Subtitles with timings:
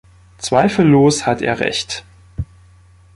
[0.39, 2.03] Zweifellos hat er Recht.